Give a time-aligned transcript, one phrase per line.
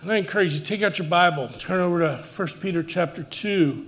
[0.00, 3.84] And I encourage you, take out your Bible, turn over to 1 Peter chapter 2.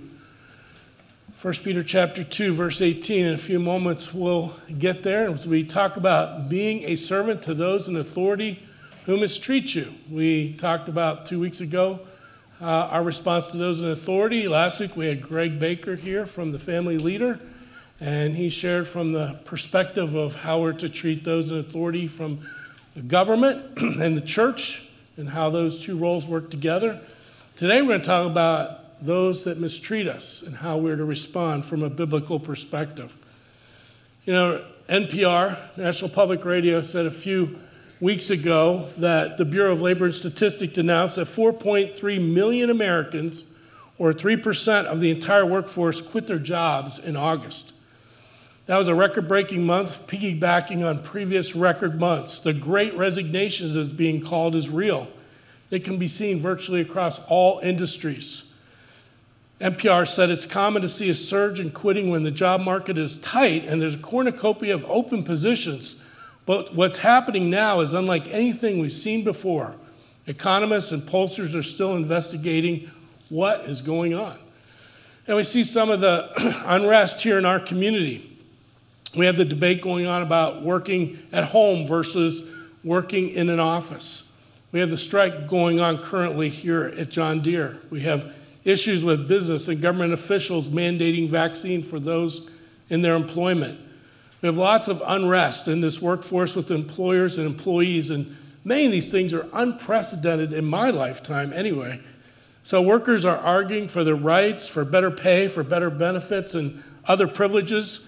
[1.41, 3.27] 1 Peter chapter 2, verse 18.
[3.27, 7.53] In a few moments, we'll get there as we talk about being a servant to
[7.53, 8.61] those in authority
[9.05, 9.93] who mistreat you.
[10.09, 12.01] We talked about two weeks ago
[12.59, 14.49] uh, our response to those in authority.
[14.49, 17.39] Last week, we had Greg Baker here from the family leader,
[18.01, 22.41] and he shared from the perspective of how we're to treat those in authority from
[22.95, 26.99] the government and the church and how those two roles work together.
[27.55, 31.65] Today, we're going to talk about those that mistreat us and how we're to respond
[31.65, 33.17] from a biblical perspective.
[34.25, 37.59] You know, NPR, National Public Radio, said a few
[37.99, 43.45] weeks ago that the Bureau of Labor and Statistics announced that 4.3 million Americans,
[43.97, 47.73] or 3% of the entire workforce, quit their jobs in August.
[48.67, 52.39] That was a record breaking month, piggybacking on previous record months.
[52.39, 55.07] The great resignations, as being called, is real.
[55.71, 58.45] It can be seen virtually across all industries.
[59.59, 63.19] NPR said it's common to see a surge in quitting when the job market is
[63.19, 66.01] tight and there's a cornucopia of open positions.
[66.45, 69.75] But what's happening now is unlike anything we've seen before.
[70.25, 72.89] Economists and pollsters are still investigating
[73.29, 74.37] what is going on.
[75.27, 78.30] And we see some of the unrest here in our community.
[79.15, 82.43] We have the debate going on about working at home versus
[82.83, 84.29] working in an office.
[84.71, 87.79] We have the strike going on currently here at John Deere.
[87.89, 92.49] We have issues with business and government officials mandating vaccine for those
[92.89, 93.79] in their employment.
[94.41, 98.91] We have lots of unrest in this workforce with employers and employees, and many of
[98.91, 101.99] these things are unprecedented in my lifetime anyway.
[102.63, 107.27] So, workers are arguing for their rights, for better pay, for better benefits, and other
[107.27, 108.07] privileges.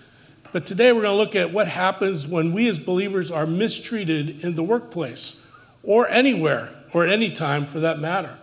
[0.54, 4.44] But today we're going to look at what happens when we as believers are mistreated
[4.44, 5.50] in the workplace
[5.82, 8.38] or anywhere or at any time for that matter.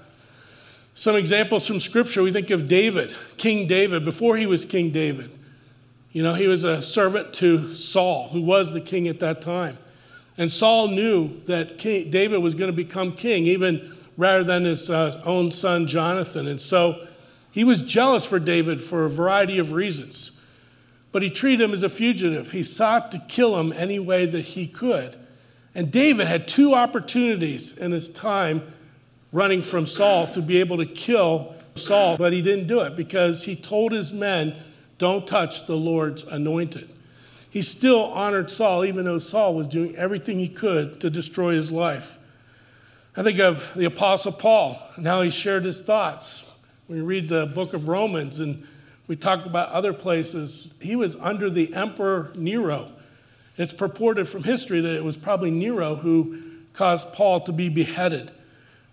[0.96, 5.30] Some examples from Scripture we think of David, King David, before he was King David.
[6.10, 9.78] You know, he was a servant to Saul, who was the king at that time.
[10.36, 14.90] And Saul knew that king, David was going to become king, even rather than his
[14.90, 16.48] uh, own son Jonathan.
[16.48, 17.06] And so
[17.52, 20.39] he was jealous for David for a variety of reasons.
[21.12, 22.52] But he treated him as a fugitive.
[22.52, 25.16] He sought to kill him any way that he could.
[25.74, 28.72] And David had two opportunities in his time
[29.32, 33.44] running from Saul to be able to kill Saul, but he didn't do it because
[33.44, 34.56] he told his men,
[34.98, 36.92] Don't touch the Lord's anointed.
[37.48, 41.72] He still honored Saul, even though Saul was doing everything he could to destroy his
[41.72, 42.18] life.
[43.16, 46.44] I think of the Apostle Paul and how he shared his thoughts.
[46.86, 48.66] When you read the book of Romans and
[49.10, 52.92] we talk about other places, he was under the Emperor Nero.
[53.56, 56.40] It's purported from history that it was probably Nero who
[56.74, 58.30] caused Paul to be beheaded.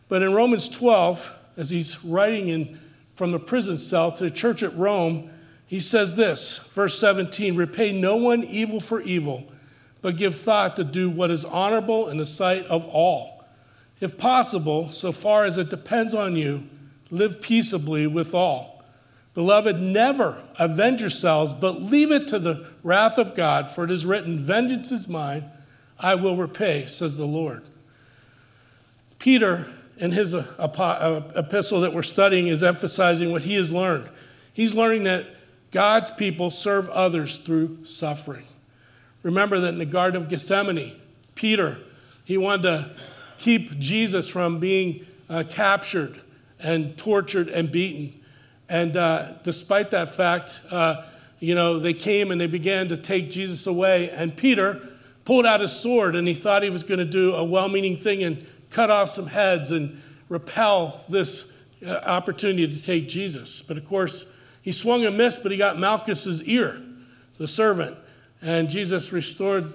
[0.09, 2.79] But in Romans 12, as he's writing in,
[3.13, 5.29] from the prison cell to the church at Rome,
[5.67, 9.43] he says this, verse 17 Repay no one evil for evil,
[10.01, 13.45] but give thought to do what is honorable in the sight of all.
[13.99, 16.63] If possible, so far as it depends on you,
[17.11, 18.76] live peaceably with all.
[19.37, 24.03] Beloved, never avenge yourselves, but leave it to the wrath of God, for it is
[24.03, 25.45] written, Vengeance is mine,
[25.99, 27.61] I will repay, says the Lord.
[29.19, 34.09] Peter in his uh, uh, epistle that we're studying is emphasizing what he has learned.
[34.53, 35.27] He's learning that
[35.69, 38.47] God's people serve others through suffering.
[39.21, 40.99] Remember that in the Garden of Gethsemane,
[41.35, 41.77] Peter,
[42.25, 42.95] he wanted to
[43.37, 46.21] keep Jesus from being uh, captured
[46.59, 48.16] and tortured and beaten.
[48.69, 51.03] And uh, despite that fact, uh,
[51.39, 54.09] you know, they came and they began to take Jesus away.
[54.09, 54.81] And Peter
[55.25, 57.97] pulled out his sword and he thought he was going to do a well meaning
[57.97, 61.51] thing and cut off some heads and repel this
[61.85, 63.61] uh, opportunity to take Jesus.
[63.61, 64.25] But of course,
[64.61, 66.81] he swung a miss, but he got Malchus's ear,
[67.37, 67.97] the servant.
[68.41, 69.71] And Jesus restored,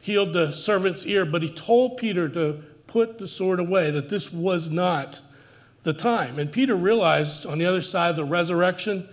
[0.00, 4.32] healed the servant's ear, but he told Peter to put the sword away, that this
[4.32, 5.20] was not
[5.88, 6.38] the time.
[6.38, 9.08] And Peter realized on the other side of the resurrection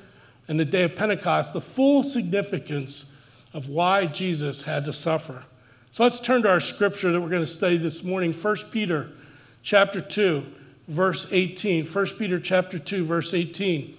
[0.49, 3.13] and the day of Pentecost the full significance
[3.53, 5.45] of why Jesus had to suffer.
[5.91, 9.09] So let's turn to our scripture that we're going to study this morning, 1 Peter
[9.63, 10.45] chapter 2,
[10.89, 11.85] verse 18.
[11.85, 13.97] 1 Peter chapter 2, verse 18.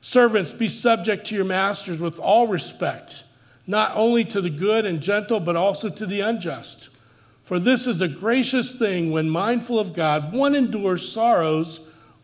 [0.00, 3.24] Servants, be subject to your masters with all respect,
[3.66, 6.88] not only to the good and gentle, but also to the unjust.
[7.42, 11.88] For this is a gracious thing when mindful of God, one endures sorrows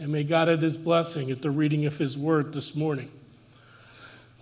[0.00, 3.12] And may God add his blessing at the reading of his word this morning.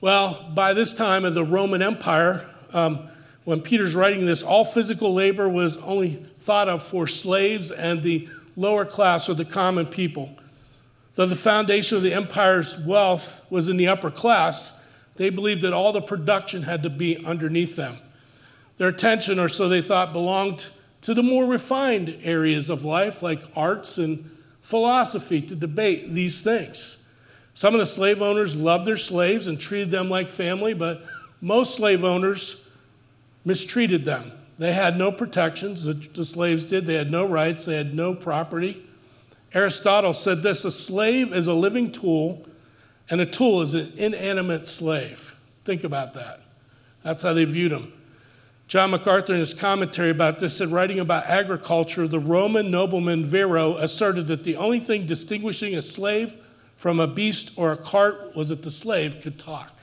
[0.00, 3.08] Well, by this time of the Roman Empire, um,
[3.42, 8.28] when Peter's writing this, all physical labor was only thought of for slaves and the
[8.54, 10.30] lower class or the common people.
[11.16, 14.80] Though the foundation of the empire's wealth was in the upper class,
[15.16, 17.98] they believed that all the production had to be underneath them.
[18.76, 20.68] Their attention, or so they thought, belonged
[21.00, 27.02] to the more refined areas of life, like arts and philosophy, to debate these things.
[27.54, 31.02] Some of the slave owners loved their slaves and treated them like family, but
[31.40, 32.62] most slave owners
[33.44, 34.32] mistreated them.
[34.58, 36.86] They had no protections, the, slaves did.
[36.86, 38.84] They had no rights, they had no property.
[39.52, 42.44] Aristotle said this a slave is a living tool,
[43.08, 45.34] and a tool is an inanimate slave.
[45.64, 46.40] Think about that.
[47.02, 47.92] That's how they viewed him.
[48.68, 53.78] John MacArthur, in his commentary about this, said, writing about agriculture, the Roman nobleman Varro
[53.78, 56.36] asserted that the only thing distinguishing a slave
[56.76, 59.80] from a beast or a cart was that the slave could talk.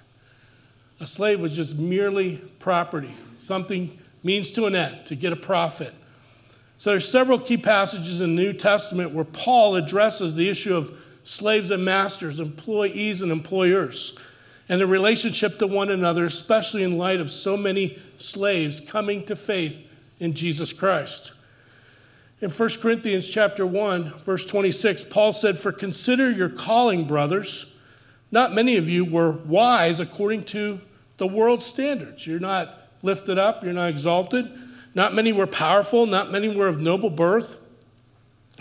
[0.99, 5.93] A slave was just merely property, something means to an end, to get a profit.
[6.77, 10.95] So there's several key passages in the New Testament where Paul addresses the issue of
[11.23, 14.15] slaves and masters, employees and employers,
[14.67, 19.35] and the relationship to one another, especially in light of so many slaves coming to
[19.35, 19.81] faith
[20.19, 21.31] in Jesus Christ.
[22.41, 27.67] In 1 Corinthians chapter 1, verse 26, Paul said, "For consider your calling, brothers.
[28.31, 30.81] Not many of you were wise according to
[31.17, 32.27] the world's standards.
[32.27, 34.51] You're not lifted up, you're not exalted."
[34.93, 37.57] Not many were powerful, not many were of noble birth,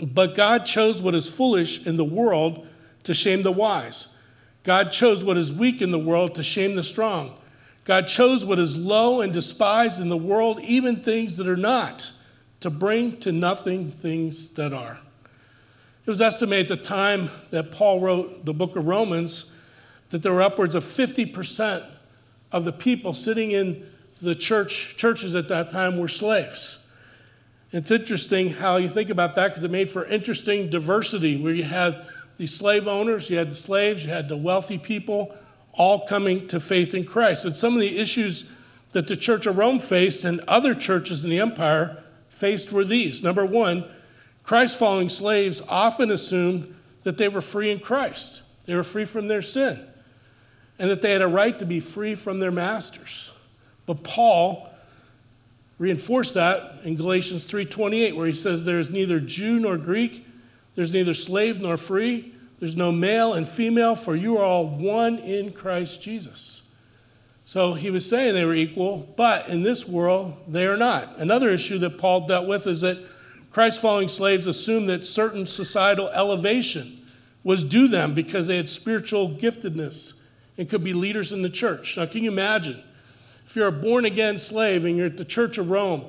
[0.01, 2.67] but God chose what is foolish in the world
[3.03, 4.07] to shame the wise.
[4.65, 7.37] God chose what is weak in the world to shame the strong.
[7.85, 12.11] God chose what is low and despised in the world, even things that are not,
[12.61, 14.97] to bring to nothing things that are.
[16.03, 19.45] It was estimated at the time that Paul wrote the book of Romans
[20.09, 21.85] that there were upwards of 50%
[22.51, 23.87] of the people sitting in
[24.21, 26.79] the church churches at that time were slaves.
[27.71, 31.65] It's interesting how you think about that because it made for interesting diversity where you
[31.65, 32.05] had
[32.37, 35.35] the slave owners, you had the slaves, you had the wealthy people
[35.73, 37.45] all coming to faith in Christ.
[37.45, 38.49] And some of the issues
[38.93, 43.23] that the Church of Rome faced and other churches in the empire faced were these.
[43.23, 43.85] Number one,
[44.43, 46.73] Christ following slaves often assumed
[47.03, 49.85] that they were free in Christ, they were free from their sin,
[50.79, 53.31] and that they had a right to be free from their masters.
[53.85, 54.69] But Paul
[55.77, 60.25] reinforced that in Galatians 3:28 where he says there's neither Jew nor Greek,
[60.75, 65.17] there's neither slave nor free, there's no male and female for you are all one
[65.17, 66.63] in Christ Jesus.
[67.43, 71.17] So he was saying they were equal, but in this world they are not.
[71.17, 72.97] Another issue that Paul dealt with is that
[73.51, 77.05] Christ following slaves assumed that certain societal elevation
[77.43, 80.21] was due them because they had spiritual giftedness
[80.57, 81.95] and could be leaders in the church.
[81.95, 82.81] Now, can you imagine?
[83.45, 86.05] If you're a born again slave and you're at the Church of Rome,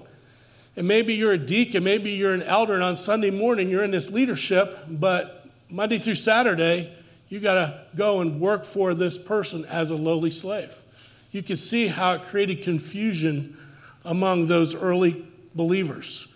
[0.77, 3.91] and maybe you're a deacon, maybe you're an elder, and on Sunday morning you're in
[3.91, 6.93] this leadership, but Monday through Saturday,
[7.29, 10.83] you got to go and work for this person as a lowly slave.
[11.33, 13.57] You can see how it created confusion
[14.05, 16.33] among those early believers.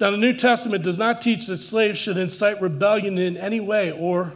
[0.00, 3.90] Now, the New Testament does not teach that slaves should incite rebellion in any way
[3.90, 4.34] or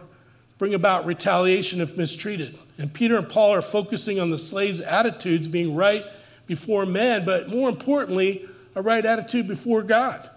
[0.59, 2.59] bring about retaliation if mistreated.
[2.79, 6.05] And Peter and Paul are focusing on the slaves' attitudes being right
[6.47, 10.31] before men, but more importantly, a right attitude before God.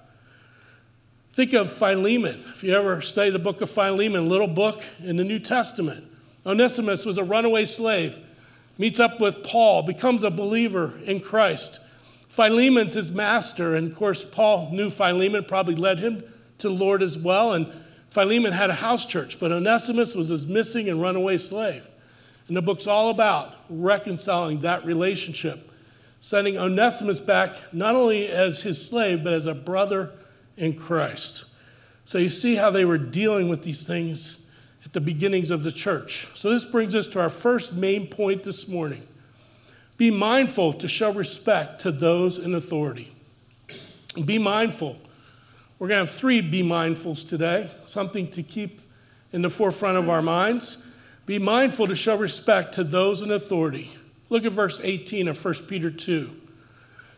[1.34, 2.44] Think of Philemon.
[2.54, 6.06] If you ever study the book of Philemon, little book in the New Testament,
[6.46, 8.22] Onesimus was a runaway slave,
[8.78, 11.80] meets up with Paul, becomes a believer in Christ.
[12.30, 16.24] Philemon's his master, and of course, Paul knew Philemon, probably led him
[16.60, 17.54] to the Lord as well.
[17.54, 17.72] And
[18.10, 21.90] Philemon had a house church, but Onesimus was his missing and runaway slave.
[22.48, 25.70] And the book's all about reconciling that relationship,
[26.26, 30.10] sending Onesimus back not only as his slave, but as a brother
[30.58, 31.46] in Christ.
[32.04, 34.40] So you see how they were dealing with these things
[34.84, 36.36] at the beginnings of the church.
[36.36, 39.08] So, this brings us to our first main point this morning
[39.98, 43.16] be mindful to show respect to those in authority.
[44.26, 44.98] Be mindful.
[45.78, 48.82] We're going to have three be mindfuls today, something to keep
[49.32, 50.80] in the forefront of our minds.
[51.28, 53.96] Be mindful to show respect to those in authority.
[54.36, 56.30] Look at verse 18 of 1 Peter 2.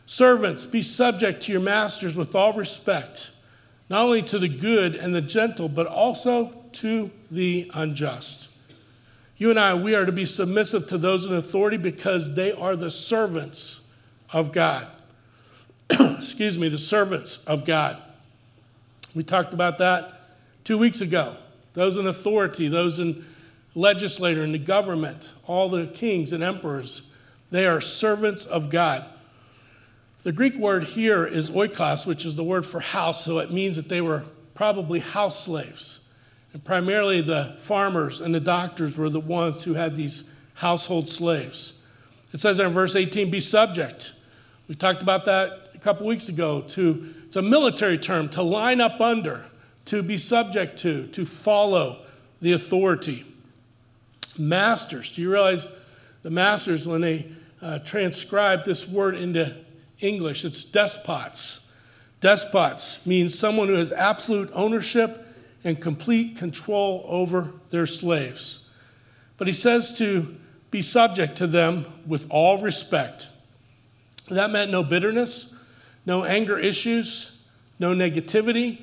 [0.06, 3.32] Servants, be subject to your masters with all respect,
[3.90, 8.50] not only to the good and the gentle, but also to the unjust.
[9.36, 12.76] You and I, we are to be submissive to those in authority because they are
[12.76, 13.82] the servants
[14.32, 14.88] of God.
[15.90, 18.00] Excuse me, the servants of God.
[19.16, 20.22] We talked about that
[20.64, 21.38] two weeks ago.
[21.74, 23.26] Those in authority, those in
[23.78, 27.04] legislator and the government, all the kings and emperors,
[27.52, 29.06] they are servants of God.
[30.24, 33.76] The Greek word here is oikos, which is the word for house, so it means
[33.76, 34.24] that they were
[34.56, 36.00] probably house slaves.
[36.54, 41.80] And primarily the farmers and the doctors were the ones who had these household slaves.
[42.34, 44.14] It says in verse 18, be subject.
[44.68, 46.62] We talked about that a couple weeks ago.
[46.62, 49.46] To, it's a military term, to line up under,
[49.86, 52.02] to be subject to, to follow
[52.42, 53.24] the authority.
[54.40, 55.72] Masters, do you realize
[56.24, 59.56] the masters, when they uh, transcribe this word into
[60.00, 61.62] English, it's despots.
[62.20, 65.26] Despots means someone who has absolute ownership
[65.64, 68.68] and complete control over their slaves.
[69.38, 70.36] But he says to
[70.72, 73.30] be subject to them with all respect.
[74.28, 75.56] That meant no bitterness,
[76.06, 77.32] no anger issues,
[77.80, 78.82] no negativity,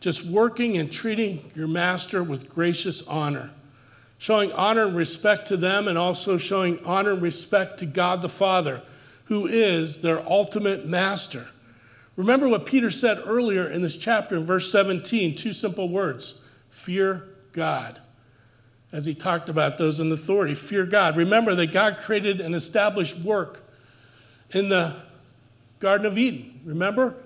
[0.00, 3.50] just working and treating your master with gracious honor.
[4.22, 8.28] Showing honor and respect to them, and also showing honor and respect to God the
[8.28, 8.80] Father,
[9.24, 11.48] who is their ultimate master.
[12.14, 17.30] Remember what Peter said earlier in this chapter in verse 17 two simple words fear
[17.50, 18.00] God.
[18.92, 21.16] As he talked about those in authority, fear God.
[21.16, 23.68] Remember that God created and established work
[24.52, 24.94] in the
[25.80, 26.60] Garden of Eden.
[26.64, 27.16] Remember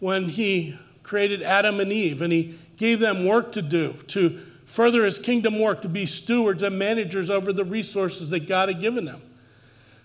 [0.00, 4.38] when he created Adam and Eve and he gave them work to do, to
[4.72, 8.80] further his kingdom work, to be stewards and managers over the resources that God had
[8.80, 9.20] given them.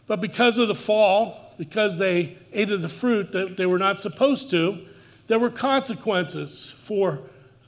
[0.07, 4.01] But because of the fall, because they ate of the fruit that they were not
[4.01, 4.85] supposed to,
[5.27, 7.19] there were consequences for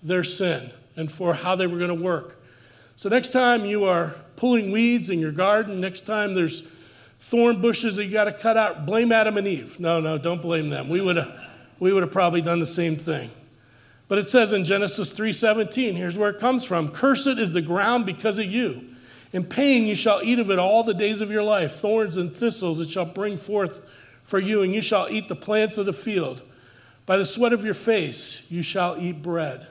[0.03, 2.37] their sin and for how they were going to work.
[2.97, 6.63] So, next time you are pulling weeds in your garden, next time there's
[7.21, 9.79] thorn bushes that you got to cut out, blame Adam and Eve.
[9.79, 10.89] No, no, don't blame them.
[10.89, 11.39] We would have,
[11.79, 13.31] we would have probably done the same thing.
[14.09, 16.89] But it says in Genesis 3:17, here's where it comes from.
[16.89, 18.87] Cursed is the ground because of you.
[19.31, 21.73] In pain you shall eat of it all the days of your life.
[21.73, 23.79] Thorns and thistles it shall bring forth
[24.23, 26.41] for you, and you shall eat the plants of the field.
[27.05, 29.67] By the sweat of your face you shall eat bread.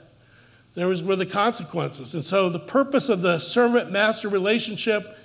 [0.75, 2.15] There was, were the consequences.
[2.15, 5.19] And so the purpose of the servant master relationship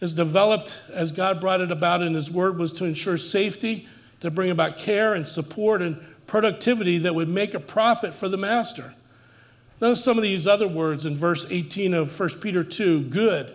[0.00, 3.86] is developed as God brought it about in His Word was to ensure safety,
[4.18, 8.36] to bring about care and support and productivity that would make a profit for the
[8.36, 8.94] master.
[9.80, 13.54] Notice some of these other words in verse 18 of 1 Peter 2 good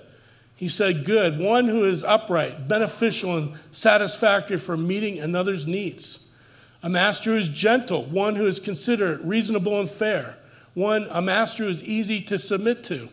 [0.61, 6.23] he said, Good, one who is upright, beneficial, and satisfactory for meeting another's needs.
[6.83, 10.37] A master who is gentle, one who is considerate, reasonable, and fair.
[10.75, 13.09] One, a master who is easy to submit to.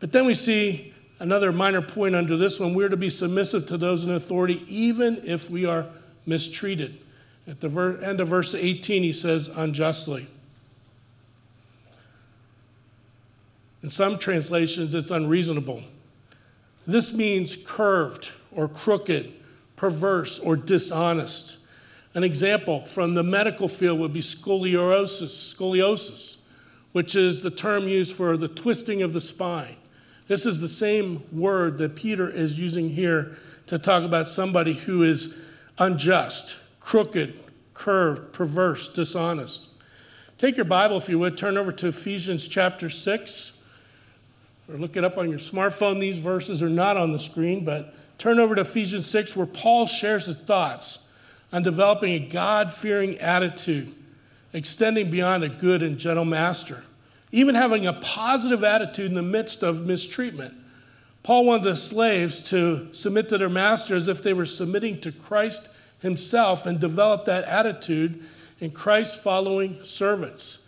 [0.00, 3.78] But then we see another minor point under this one we're to be submissive to
[3.78, 5.86] those in authority, even if we are
[6.26, 6.99] mistreated.
[7.50, 10.28] At the end of verse 18, he says, unjustly.
[13.82, 15.82] In some translations, it's unreasonable.
[16.86, 19.32] This means curved or crooked,
[19.74, 21.58] perverse or dishonest.
[22.14, 26.36] An example from the medical field would be scoliosis, scoliosis,
[26.92, 29.74] which is the term used for the twisting of the spine.
[30.28, 35.02] This is the same word that Peter is using here to talk about somebody who
[35.02, 35.36] is
[35.78, 37.38] unjust, crooked,
[37.74, 39.68] curved, perverse, dishonest.
[40.38, 43.52] Take your Bible, if you would, turn over to Ephesians chapter 6
[44.68, 46.00] or look it up on your smartphone.
[46.00, 49.86] These verses are not on the screen, but turn over to Ephesians 6, where Paul
[49.86, 51.06] shares his thoughts
[51.52, 53.94] on developing a God fearing attitude,
[54.52, 56.84] extending beyond a good and gentle master,
[57.32, 60.54] even having a positive attitude in the midst of mistreatment.
[61.22, 65.12] Paul wanted the slaves to submit to their master as if they were submitting to
[65.12, 65.68] Christ
[66.00, 68.22] himself and develop that attitude
[68.58, 70.58] in Christ following servants.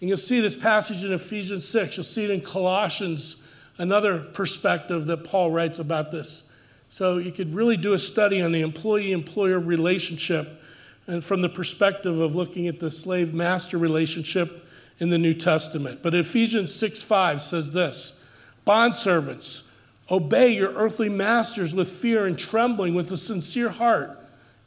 [0.00, 1.96] And you'll see this passage in Ephesians 6.
[1.96, 3.42] You'll see it in Colossians
[3.78, 6.50] another perspective that Paul writes about this.
[6.88, 10.60] So you could really do a study on the employee employer relationship
[11.06, 14.66] and from the perspective of looking at the slave master relationship
[14.98, 16.02] in the New Testament.
[16.02, 18.22] But Ephesians 6 5 says this
[18.66, 19.62] Bondservants,
[20.10, 24.18] obey your earthly masters with fear and trembling, with a sincere heart,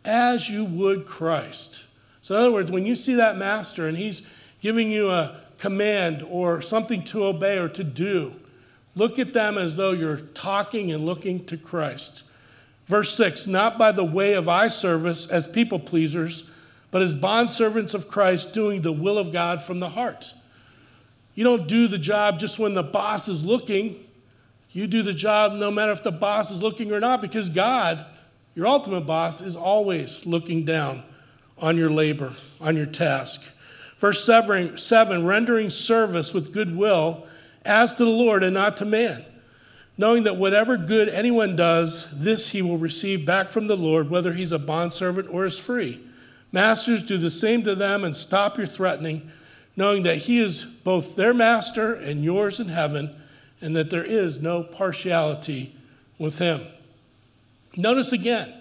[0.04, 1.86] as you would Christ.
[2.22, 4.22] So, in other words, when you see that master and he's
[4.62, 8.36] giving you a command or something to obey or to do,
[8.96, 12.24] look at them as though you're talking and looking to Christ.
[12.86, 16.44] Verse 6 Not by the way of eye service as people pleasers,
[16.92, 20.34] but as bondservants of Christ, doing the will of God from the heart.
[21.34, 24.04] You don't do the job just when the boss is looking.
[24.72, 28.06] You do the job no matter if the boss is looking or not, because God,
[28.56, 31.04] your ultimate boss, is always looking down
[31.58, 33.50] on your labor, on your task.
[33.98, 37.28] Verse 7, seven rendering service with goodwill
[37.64, 39.24] as to the Lord and not to man,
[39.98, 44.34] knowing that whatever good anyone does, this he will receive back from the Lord, whether
[44.34, 46.02] he's a bondservant or is free.
[46.52, 49.30] Masters, do the same to them and stop your threatening,
[49.76, 53.16] knowing that he is both their master and yours in heaven,
[53.62, 55.76] and that there is no partiality
[56.18, 56.66] with him.
[57.76, 58.54] Notice again,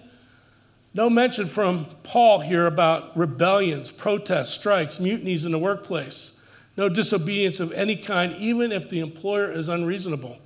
[0.93, 6.37] no mention from Paul here about rebellions, protests, strikes, mutinies in the workplace.
[6.77, 10.39] No disobedience of any kind, even if the employer is unreasonable.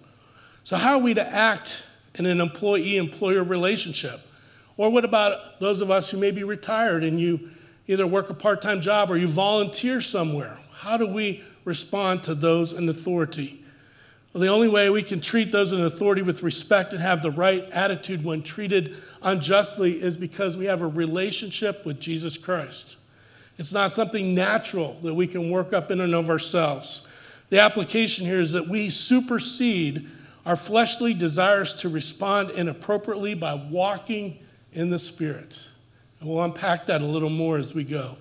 [0.64, 4.22] So, how are we to act in an employee employer relationship?
[4.78, 7.52] Or what about those of us who may be retired and you
[7.88, 10.60] either work a part time job or you volunteer somewhere?
[10.74, 13.65] How do we respond to those in authority?
[14.36, 17.32] Well, the only way we can treat those in authority with respect and have the
[17.32, 22.98] right attitude when treated unjustly is because we have a relationship with Jesus Christ.
[23.58, 27.08] It's not something natural that we can work up in and of ourselves.
[27.48, 30.06] The application here is that we supersede
[30.46, 34.40] our fleshly desires to respond inappropriately by walking
[34.74, 35.70] in the Spirit.
[36.20, 38.18] And we'll unpack that a little more as we go.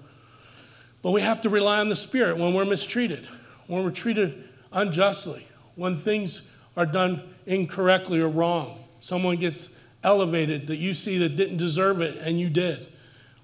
[1.02, 3.26] But we have to rely on the Spirit when we're mistreated,
[3.66, 6.42] when we're treated unjustly when things
[6.76, 8.84] are done incorrectly or wrong.
[9.00, 9.70] Someone gets
[10.02, 12.88] elevated that you see that didn't deserve it and you did.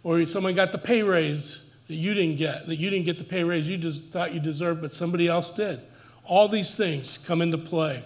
[0.03, 3.25] Or someone got the pay raise that you didn't get, that you didn't get the
[3.25, 5.81] pay raise you just thought you deserved, but somebody else did.
[6.25, 8.05] All these things come into play.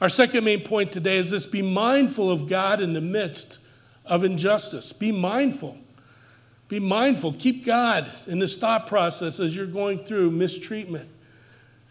[0.00, 3.58] Our second main point today is this be mindful of God in the midst
[4.04, 4.92] of injustice.
[4.92, 5.78] Be mindful.
[6.68, 7.32] Be mindful.
[7.34, 11.08] Keep God in this thought process as you're going through mistreatment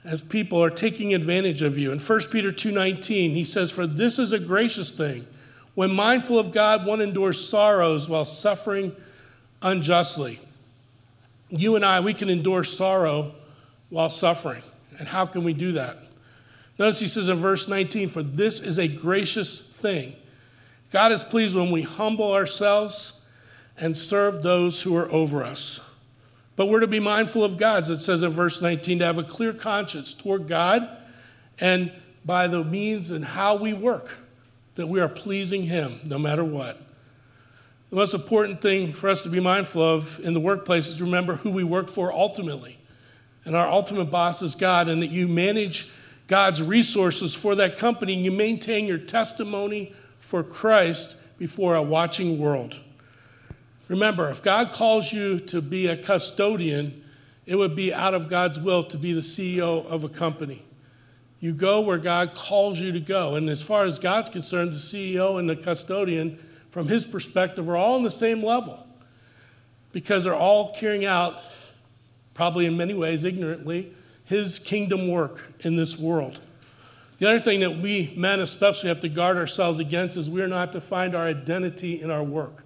[0.04, 1.92] as people are taking advantage of you.
[1.92, 5.26] In 1 Peter 2:19, he says, "For this is a gracious thing.
[5.76, 8.96] When mindful of God, one endures sorrows while suffering
[9.62, 10.40] unjustly."
[11.50, 13.34] You and I, we can endure sorrow
[13.90, 14.64] while suffering.
[15.00, 15.98] And how can we do that?
[16.78, 20.16] Notice he says in verse 19, "For this is a gracious thing."
[20.92, 23.14] God is pleased when we humble ourselves
[23.78, 25.80] and serve those who are over us.
[26.56, 29.24] But we're to be mindful of God's, it says in verse 19, to have a
[29.24, 30.88] clear conscience toward God
[31.60, 31.92] and
[32.26, 34.20] by the means and how we work,
[34.76, 36.80] that we are pleasing Him no matter what.
[37.90, 41.04] The most important thing for us to be mindful of in the workplace is to
[41.04, 42.80] remember who we work for ultimately.
[43.46, 45.92] And our ultimate boss is God, and that you manage
[46.28, 52.40] God's resources for that company and you maintain your testimony for Christ before a watching
[52.40, 52.80] world.
[53.94, 57.04] Remember, if God calls you to be a custodian,
[57.46, 60.66] it would be out of God's will to be the CEO of a company.
[61.40, 63.36] You go where God calls you to go.
[63.36, 67.78] And as far as God's concerned, the CEO and the custodian, from his perspective, are
[67.78, 68.84] all on the same level
[69.92, 71.44] because they're all carrying out,
[72.34, 73.94] probably in many ways ignorantly,
[74.26, 76.42] his kingdom work in this world.
[77.20, 80.72] The other thing that we men especially have to guard ourselves against is we're not
[80.72, 82.66] to find our identity in our work.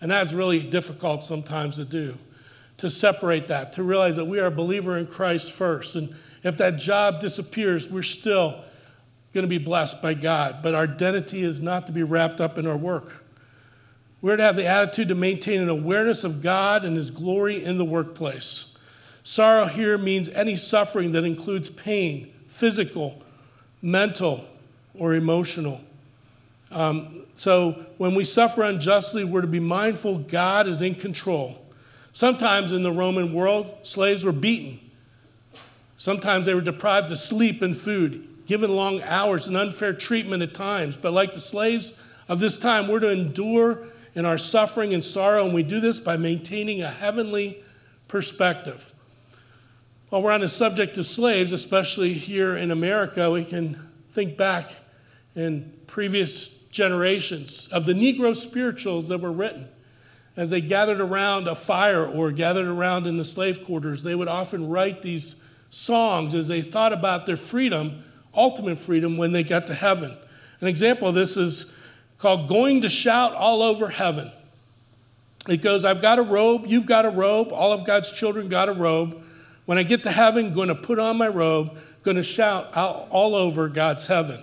[0.00, 2.18] And that's really difficult sometimes to do,
[2.78, 5.96] to separate that, to realize that we are a believer in Christ first.
[5.96, 8.62] And if that job disappears, we're still
[9.32, 10.62] going to be blessed by God.
[10.62, 13.24] But our identity is not to be wrapped up in our work.
[14.22, 17.78] We're to have the attitude to maintain an awareness of God and His glory in
[17.78, 18.74] the workplace.
[19.22, 23.22] Sorrow here means any suffering that includes pain, physical,
[23.82, 24.44] mental,
[24.94, 25.80] or emotional.
[26.70, 31.62] Um, so when we suffer unjustly, we're to be mindful God is in control.
[32.12, 34.80] Sometimes in the Roman world, slaves were beaten.
[35.96, 40.54] Sometimes they were deprived of sleep and food, given long hours and unfair treatment at
[40.54, 40.96] times.
[40.96, 41.98] But like the slaves
[42.28, 46.00] of this time, we're to endure in our suffering and sorrow, and we do this
[46.00, 47.62] by maintaining a heavenly
[48.08, 48.94] perspective.
[50.08, 54.70] While we're on the subject of slaves, especially here in America, we can think back
[55.34, 59.68] in previous generations of the Negro spirituals that were written.
[60.36, 64.28] As they gathered around a fire or gathered around in the slave quarters, they would
[64.28, 68.04] often write these songs as they thought about their freedom
[68.36, 70.16] ultimate freedom when they got to heaven.
[70.60, 71.72] An example of this is
[72.18, 74.30] called going to shout all over heaven.
[75.48, 78.68] It goes, I've got a robe, you've got a robe, all of God's children got
[78.68, 79.22] a robe.
[79.64, 83.08] When I get to heaven, going to put on my robe, going to shout out
[83.10, 84.42] all over God's heaven.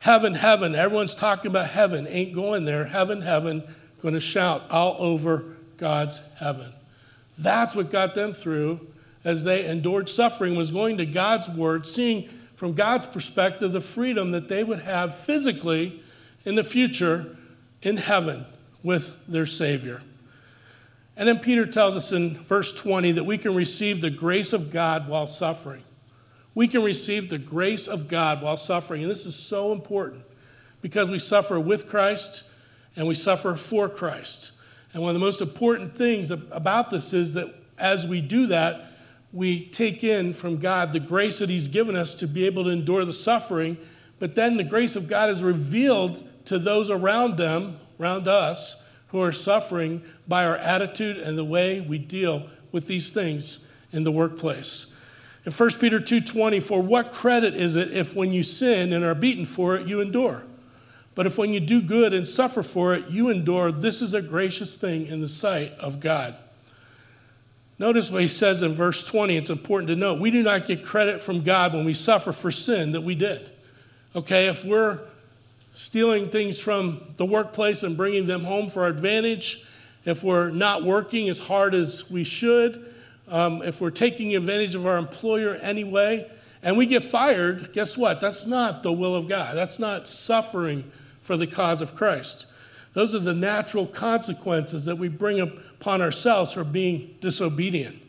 [0.00, 2.86] Heaven, heaven, everyone's talking about heaven, ain't going there.
[2.86, 3.62] Heaven, heaven,
[4.00, 5.44] going to shout all over
[5.76, 6.72] God's heaven.
[7.36, 8.86] That's what got them through
[9.24, 14.30] as they endured suffering, was going to God's word, seeing from God's perspective the freedom
[14.30, 16.02] that they would have physically
[16.44, 17.36] in the future
[17.82, 18.46] in heaven
[18.82, 20.02] with their Savior.
[21.16, 24.70] And then Peter tells us in verse 20 that we can receive the grace of
[24.70, 25.82] God while suffering.
[26.54, 29.02] We can receive the grace of God while suffering.
[29.02, 30.24] And this is so important
[30.80, 32.42] because we suffer with Christ
[32.96, 34.52] and we suffer for Christ.
[34.92, 38.92] And one of the most important things about this is that as we do that,
[39.32, 42.70] we take in from God the grace that He's given us to be able to
[42.70, 43.78] endure the suffering,
[44.18, 49.20] but then the grace of God is revealed to those around them, around us, who
[49.20, 54.12] are suffering by our attitude and the way we deal with these things in the
[54.12, 54.86] workplace.
[55.46, 59.14] In 1 Peter 2:20, for what credit is it if when you sin and are
[59.14, 60.44] beaten for it, you endure?
[61.14, 64.22] But if when you do good and suffer for it, you endure, this is a
[64.22, 66.36] gracious thing in the sight of God.
[67.78, 69.36] Notice what he says in verse 20.
[69.36, 70.20] It's important to note.
[70.20, 73.50] We do not get credit from God when we suffer for sin that we did.
[74.14, 75.00] Okay, if we're
[75.72, 79.64] stealing things from the workplace and bringing them home for our advantage,
[80.04, 82.84] if we're not working as hard as we should,
[83.30, 86.30] um, if we're taking advantage of our employer anyway,
[86.62, 88.20] and we get fired, guess what?
[88.20, 89.56] That's not the will of God.
[89.56, 90.90] That's not suffering
[91.20, 92.46] for the cause of Christ.
[92.92, 98.02] Those are the natural consequences that we bring upon ourselves for being disobedient.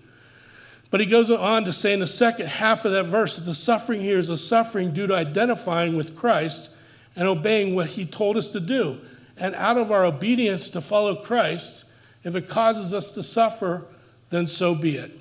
[0.89, 3.53] But he goes on to say in the second half of that verse that the
[3.55, 6.69] suffering here is a suffering due to identifying with Christ
[7.15, 8.99] and obeying what he told us to do.
[9.37, 11.85] And out of our obedience to follow Christ,
[12.23, 13.85] if it causes us to suffer,
[14.31, 15.11] then so be it.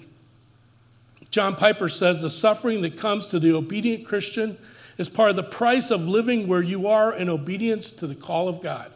[1.30, 4.56] John Piper says the suffering that comes to the obedient Christian
[4.98, 8.48] is part of the price of living where you are in obedience to the call
[8.48, 8.90] of God.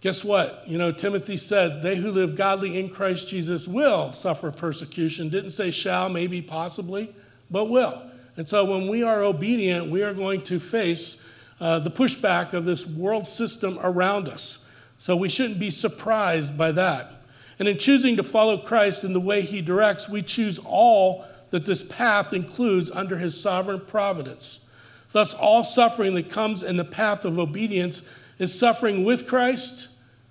[0.00, 0.64] Guess what?
[0.66, 5.28] You know, Timothy said, They who live godly in Christ Jesus will suffer persecution.
[5.28, 7.14] Didn't say shall, maybe, possibly,
[7.50, 8.02] but will.
[8.36, 11.22] And so when we are obedient, we are going to face
[11.60, 14.64] uh, the pushback of this world system around us.
[14.98, 17.23] So we shouldn't be surprised by that.
[17.58, 21.66] And in choosing to follow Christ in the way he directs, we choose all that
[21.66, 24.66] this path includes under his sovereign providence.
[25.12, 29.88] Thus, all suffering that comes in the path of obedience is suffering with Christ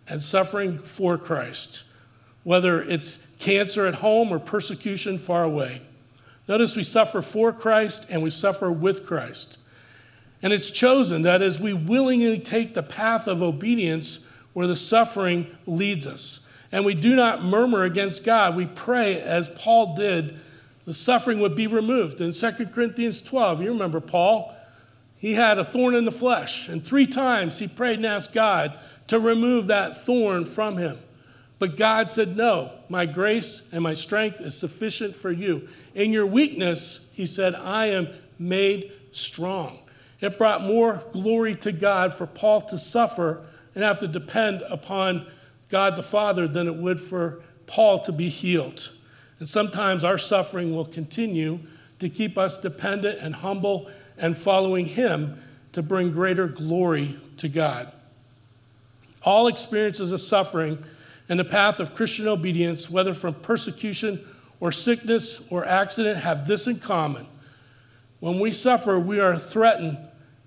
[0.08, 1.84] and suffering for Christ,
[2.44, 5.82] whether it's cancer at home or persecution far away.
[6.48, 9.60] Notice we suffer for Christ and we suffer with Christ.
[10.42, 15.48] And it's chosen that as we willingly take the path of obedience where the suffering
[15.66, 16.43] leads us.
[16.74, 18.56] And we do not murmur against God.
[18.56, 20.40] We pray, as Paul did,
[20.86, 22.20] the suffering would be removed.
[22.20, 24.56] In 2 Corinthians 12, you remember Paul,
[25.16, 28.78] he had a thorn in the flesh, and three times he prayed and asked God
[29.06, 30.98] to remove that thorn from him.
[31.60, 35.70] But God said, No, my grace and my strength is sufficient for you.
[35.94, 38.10] In your weakness, he said, I am
[38.40, 39.78] made strong.
[40.22, 45.28] It brought more glory to God for Paul to suffer and have to depend upon
[45.74, 48.92] God the Father than it would for Paul to be healed.
[49.40, 51.62] And sometimes our suffering will continue
[51.98, 57.92] to keep us dependent and humble and following Him to bring greater glory to God.
[59.24, 60.78] All experiences of suffering
[61.28, 64.24] in the path of Christian obedience, whether from persecution
[64.60, 67.26] or sickness or accident, have this in common.
[68.20, 69.98] When we suffer, we are threatened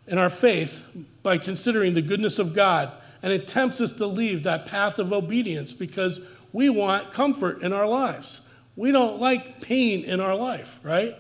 [0.06, 0.84] in our faith
[1.24, 2.92] by considering the goodness of God.
[3.26, 6.20] And it tempts us to leave that path of obedience because
[6.52, 8.40] we want comfort in our lives.
[8.76, 11.16] We don't like pain in our life, right?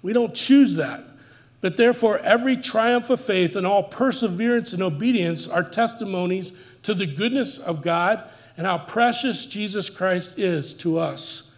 [0.00, 1.04] We don't choose that.
[1.60, 7.04] But therefore, every triumph of faith and all perseverance and obedience are testimonies to the
[7.04, 11.50] goodness of God and how precious Jesus Christ is to us.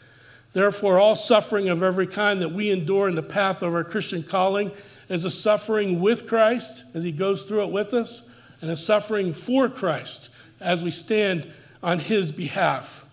[0.54, 4.24] Therefore, all suffering of every kind that we endure in the path of our Christian
[4.24, 4.72] calling
[5.08, 8.28] is a suffering with Christ as he goes through it with us,
[8.64, 13.04] and a suffering for Christ as we stand on his behalf.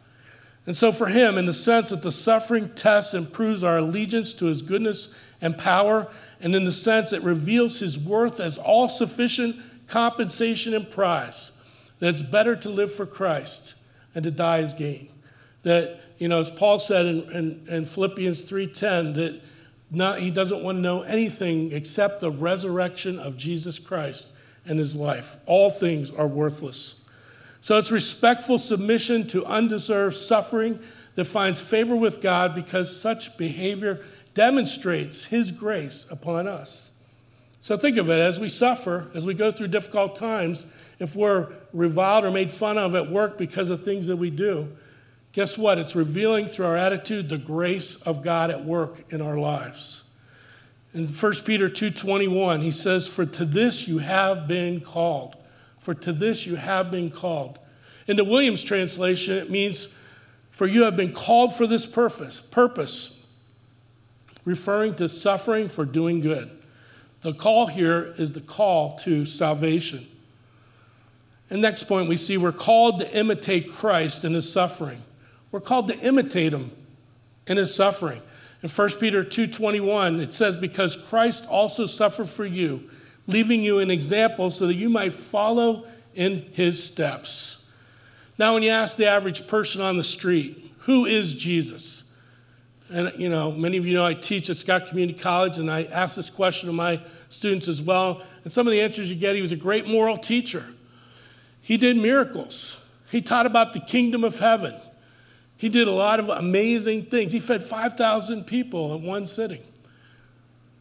[0.66, 4.34] And so, for him, in the sense that the suffering tests and proves our allegiance
[4.36, 6.08] to his goodness and power,
[6.40, 11.52] and in the sense it reveals his worth as all sufficient compensation and prize,
[12.00, 13.76] that it's better to live for Christ
[14.16, 15.10] and to die as gain.
[15.64, 19.42] That, you know, as Paul said in, in, in Philippians 3.10, that
[19.90, 24.32] not, he doesn't want to know anything except the resurrection of Jesus Christ
[24.66, 25.38] and his life.
[25.46, 27.02] All things are worthless.
[27.62, 30.80] So it's respectful submission to undeserved suffering
[31.16, 36.92] that finds favor with God because such behavior demonstrates his grace upon us.
[37.60, 41.50] So think of it as we suffer, as we go through difficult times, if we're
[41.74, 44.76] reviled or made fun of at work because of things that we do,
[45.32, 45.78] guess what?
[45.78, 50.01] It's revealing through our attitude the grace of God at work in our lives.
[50.94, 55.36] In 1 Peter 2:21, he says, "For to this you have been called."
[55.80, 57.58] For to this you have been called.
[58.08, 59.88] In the Williams translation, it means,
[60.50, 63.12] "For you have been called for this purpose." Purpose,
[64.44, 66.52] referring to suffering for doing good.
[67.22, 70.08] The call here is the call to salvation.
[71.50, 75.04] And next point, we see we're called to imitate Christ in his suffering.
[75.52, 76.72] We're called to imitate him
[77.48, 78.22] in his suffering.
[78.64, 82.84] In 1 Peter 2:21, it says, "Because Christ also suffered for you,
[83.28, 87.58] leaving you an example so that you might follow in his steps."
[88.38, 92.04] Now, when you ask the average person on the street, who is Jesus?
[92.94, 95.84] And, you know, many of you know I teach at Scott Community College, and I
[95.84, 98.22] ask this question to my students as well.
[98.44, 100.66] And some of the answers you get, he was a great moral teacher.
[101.62, 102.80] He did miracles.
[103.10, 104.74] He taught about the kingdom of heaven.
[105.62, 107.34] He did a lot of amazing things.
[107.34, 109.62] He fed 5,000 people in one sitting.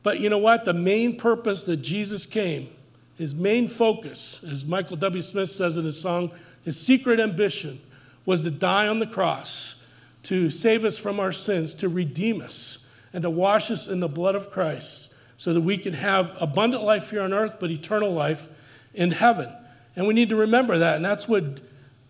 [0.03, 0.65] But you know what?
[0.65, 2.71] The main purpose that Jesus came,
[3.19, 5.21] his main focus, as Michael W.
[5.21, 6.33] Smith says in his song,
[6.65, 7.79] his secret ambition
[8.25, 9.75] was to die on the cross
[10.23, 12.79] to save us from our sins, to redeem us,
[13.13, 16.85] and to wash us in the blood of Christ so that we can have abundant
[16.85, 18.49] life here on earth, but eternal life
[18.95, 19.55] in heaven.
[19.95, 20.97] And we need to remember that.
[20.97, 21.61] And that's what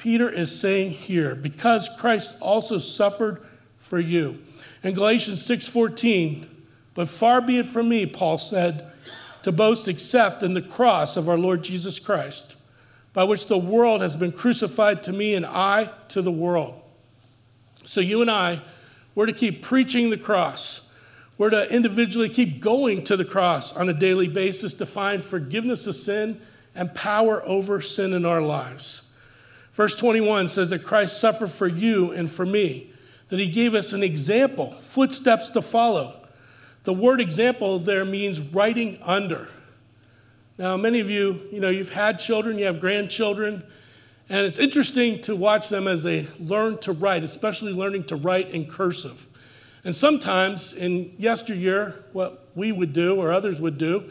[0.01, 3.43] Peter is saying here because Christ also suffered
[3.77, 4.39] for you.
[4.83, 6.47] In Galatians 6:14,
[6.95, 8.91] but far be it from me, Paul said,
[9.43, 12.57] to boast except in the cross of our Lord Jesus Christ,
[13.13, 16.81] by which the world has been crucified to me and I to the world.
[17.85, 18.63] So you and I,
[19.15, 20.89] we're to keep preaching the cross.
[21.37, 25.87] We're to individually keep going to the cross on a daily basis to find forgiveness
[25.87, 26.41] of sin
[26.75, 29.03] and power over sin in our lives.
[29.81, 32.93] Verse 21 says that Christ suffered for you and for me,
[33.31, 36.21] that he gave us an example, footsteps to follow.
[36.83, 39.49] The word example there means writing under.
[40.59, 43.62] Now, many of you, you know, you've had children, you have grandchildren,
[44.29, 48.51] and it's interesting to watch them as they learn to write, especially learning to write
[48.51, 49.29] in cursive.
[49.83, 54.11] And sometimes in yesteryear, what we would do or others would do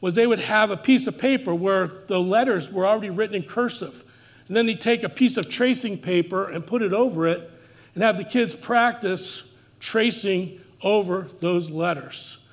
[0.00, 3.42] was they would have a piece of paper where the letters were already written in
[3.42, 4.04] cursive.
[4.50, 7.48] And then they'd take a piece of tracing paper and put it over it
[7.94, 12.44] and have the kids practice tracing over those letters.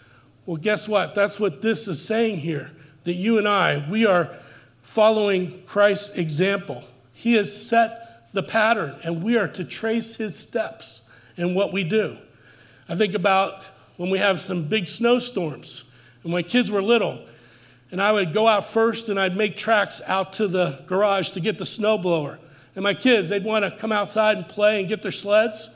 [0.46, 1.16] Well, guess what?
[1.16, 2.70] That's what this is saying here
[3.06, 4.30] that you and I, we are
[4.84, 6.84] following Christ's example.
[7.14, 11.02] He has set the pattern, and we are to trace his steps
[11.36, 12.20] in what we do.
[12.88, 13.64] I think about
[13.96, 15.84] when we have some big snowstorms,
[16.22, 17.26] and my kids were little,
[17.91, 21.39] and I would go out first and I'd make tracks out to the garage to
[21.39, 22.38] get the snowblower.
[22.76, 25.69] And my kids, they'd want to come outside and play and get their sleds.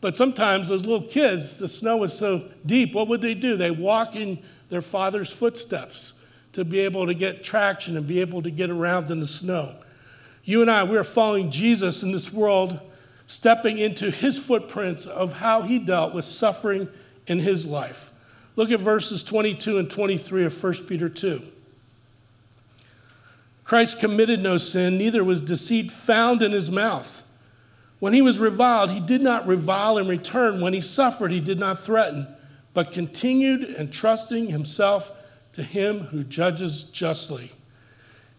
[0.00, 3.56] But sometimes those little kids, the snow was so deep, what would they do?
[3.56, 6.12] They walk in their father's footsteps
[6.52, 9.76] to be able to get traction and be able to get around in the snow.
[10.44, 12.80] You and I, we are following Jesus in this world,
[13.26, 16.88] stepping into his footprints of how he dealt with suffering
[17.26, 18.12] in his life.
[18.54, 21.42] Look at verses 22 and 23 of 1 Peter 2.
[23.66, 27.24] Christ committed no sin, neither was deceit found in his mouth.
[27.98, 30.60] When he was reviled, he did not revile in return.
[30.60, 32.28] When he suffered, he did not threaten,
[32.74, 35.10] but continued entrusting himself
[35.50, 37.50] to him who judges justly.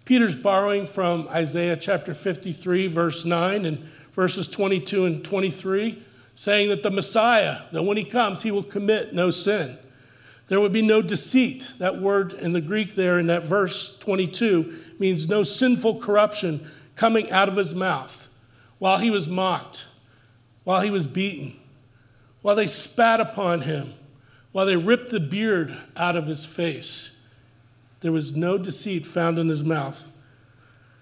[0.06, 3.80] Peter's borrowing from Isaiah chapter 53, verse 9, and
[4.14, 6.02] verses 22 and 23,
[6.36, 9.78] saying that the Messiah, that when he comes, he will commit no sin.
[10.48, 11.74] There would be no deceit.
[11.78, 17.32] That word in the Greek there in that verse 22 means no sinful corruption coming
[17.32, 18.28] out of his mouth
[18.80, 19.86] while he was mocked,
[20.64, 21.60] while he was beaten,
[22.42, 23.94] while they spat upon him,
[24.52, 27.12] while they ripped the beard out of his face.
[28.02, 30.12] There was no deceit found in his mouth.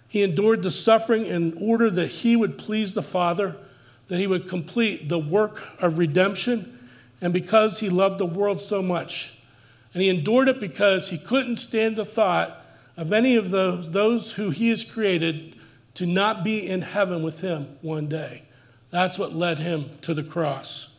[0.07, 3.57] He endured the suffering in order that he would please the Father,
[4.07, 6.74] that he would complete the work of redemption,
[7.21, 9.35] and because he loved the world so much.
[9.93, 12.65] And he endured it because he couldn't stand the thought
[12.97, 15.55] of any of those, those who he has created
[15.95, 18.43] to not be in heaven with him one day.
[18.89, 20.93] That's what led him to the cross.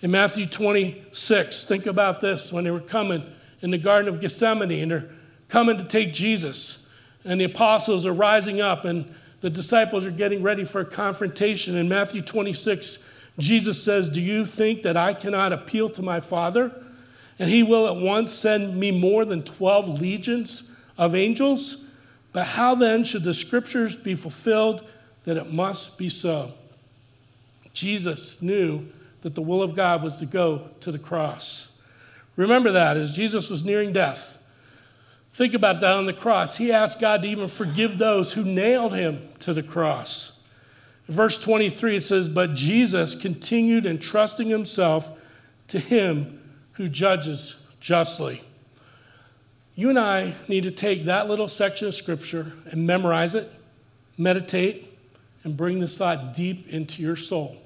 [0.00, 3.24] In Matthew 26, think about this when they were coming
[3.60, 5.10] in the Garden of Gethsemane and they're
[5.48, 6.86] coming to take Jesus,
[7.24, 11.76] and the apostles are rising up and the disciples are getting ready for a confrontation.
[11.76, 12.98] In Matthew 26,
[13.38, 16.72] Jesus says, Do you think that I cannot appeal to my Father?
[17.38, 21.82] And he will at once send me more than 12 legions of angels?
[22.32, 24.86] But how then should the scriptures be fulfilled
[25.24, 26.52] that it must be so?
[27.72, 28.88] Jesus knew
[29.22, 31.72] that the will of God was to go to the cross.
[32.36, 34.38] Remember that as Jesus was nearing death.
[35.32, 36.58] Think about that on the cross.
[36.58, 40.38] He asked God to even forgive those who nailed him to the cross.
[41.08, 45.12] Verse 23, it says, But Jesus continued entrusting himself
[45.68, 46.40] to him
[46.72, 48.42] who judges justly.
[49.74, 53.50] You and I need to take that little section of scripture and memorize it,
[54.18, 54.98] meditate,
[55.44, 57.56] and bring this thought deep into your soul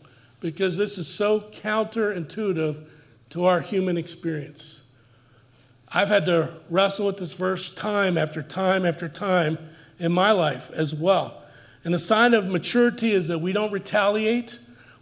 [0.41, 2.85] because this is so counterintuitive
[3.31, 4.83] to our human experience.
[5.89, 9.59] I've had to wrestle with this verse time after time after time
[9.99, 11.43] in my life as well.
[11.87, 14.59] And the sign of maturity is that we don't retaliate,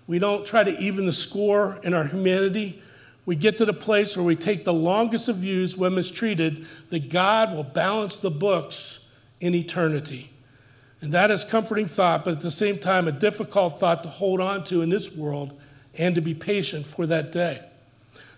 [0.06, 2.82] we don't try to even the score in our humanity.
[3.24, 7.08] We get to the place where we take the longest of views when mistreated, that
[7.08, 9.00] God will balance the books
[9.40, 10.30] in eternity.
[11.00, 14.42] And that is comforting thought, but at the same time, a difficult thought to hold
[14.42, 15.58] on to in this world
[15.96, 17.62] and to be patient for that day.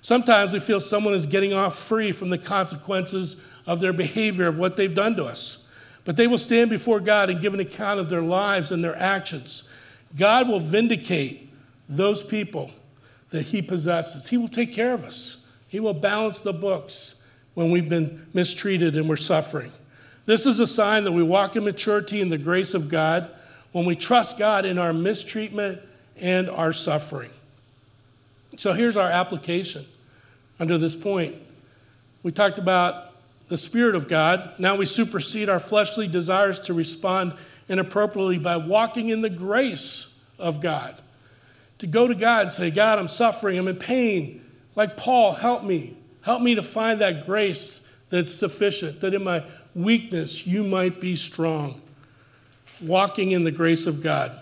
[0.02, 4.56] Sometimes we feel someone is getting off free from the consequences of their behavior, of
[4.56, 5.65] what they've done to us.
[6.06, 8.96] But they will stand before God and give an account of their lives and their
[8.96, 9.64] actions.
[10.16, 11.52] God will vindicate
[11.88, 12.70] those people
[13.30, 14.28] that He possesses.
[14.28, 15.38] He will take care of us,
[15.68, 17.16] He will balance the books
[17.52, 19.72] when we've been mistreated and we're suffering.
[20.26, 23.30] This is a sign that we walk in maturity in the grace of God
[23.72, 25.80] when we trust God in our mistreatment
[26.16, 27.30] and our suffering.
[28.56, 29.86] So here's our application
[30.58, 31.36] under this point.
[32.22, 33.05] We talked about
[33.48, 34.54] the Spirit of God.
[34.58, 37.34] Now we supersede our fleshly desires to respond
[37.68, 41.00] inappropriately by walking in the grace of God.
[41.78, 44.44] To go to God and say, God, I'm suffering, I'm in pain.
[44.74, 45.96] Like Paul, help me.
[46.22, 51.14] Help me to find that grace that's sufficient, that in my weakness you might be
[51.16, 51.80] strong.
[52.80, 54.36] Walking in the grace of God.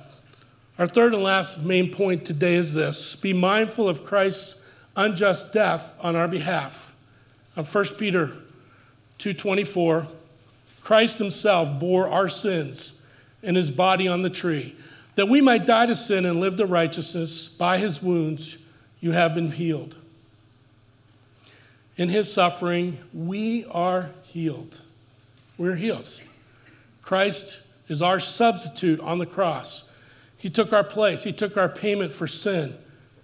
[0.79, 5.97] Our third and last main point today is this be mindful of Christ's unjust death
[6.01, 6.95] on our behalf.
[7.57, 8.37] On 1 Peter
[9.19, 10.09] 2:24,
[10.81, 13.01] Christ himself bore our sins
[13.43, 14.75] in his body on the tree,
[15.15, 17.49] that we might die to sin and live to righteousness.
[17.49, 18.59] By his wounds
[19.01, 19.97] you have been healed.
[21.97, 24.81] In his suffering, we are healed.
[25.57, 26.11] We're healed.
[27.03, 29.89] Christ is our substitute on the cross.
[30.37, 32.77] He took our place, He took our payment for sin.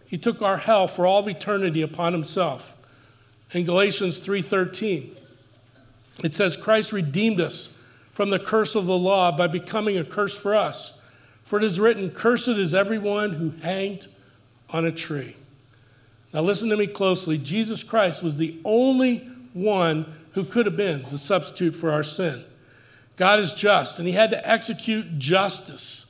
[0.07, 2.77] He took our hell for all of eternity upon himself.
[3.53, 5.17] In Galatians 3:13,
[6.23, 7.77] it says Christ redeemed us
[8.11, 11.01] from the curse of the law by becoming a curse for us.
[11.43, 14.07] For it is written, Cursed is everyone who hanged
[14.71, 15.37] on a tree.
[16.33, 17.39] Now listen to me closely.
[17.39, 19.19] Jesus Christ was the only
[19.53, 22.45] one who could have been the substitute for our sin.
[23.17, 26.07] God is just, and he had to execute justice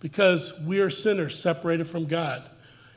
[0.00, 2.48] because we are sinners separated from God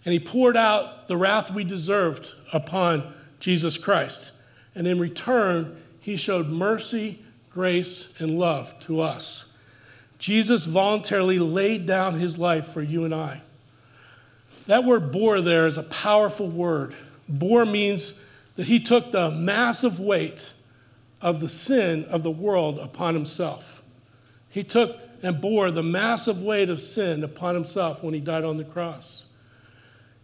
[0.06, 4.34] and he poured out the wrath we deserved upon Jesus Christ.
[4.76, 7.19] And in return, he showed mercy,
[7.52, 9.54] grace, and love to us.
[10.17, 13.41] Jesus voluntarily laid down his life for you and I.
[14.65, 16.95] That word bore there is a powerful word.
[17.28, 18.15] Bore means
[18.56, 20.52] that he took the massive weight
[21.22, 23.84] of the sin of the world upon himself.
[24.50, 28.58] He took and bore the massive weight of sin upon himself when he died on
[28.58, 29.28] the cross.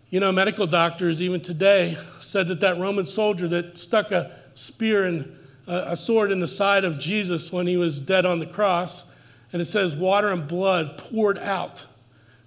[0.10, 5.04] You know, medical doctors, even today, said that that Roman soldier that stuck a spear
[5.04, 9.12] and a sword in the side of Jesus when he was dead on the cross,
[9.51, 11.86] and it says water and blood poured out,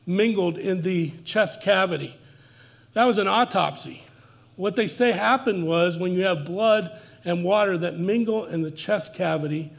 [0.06, 2.16] mingled in the chest cavity.
[2.92, 4.02] That was an autopsy.
[4.56, 8.70] What they say happened was when you have blood and water that mingle in the
[8.70, 9.72] chest cavity,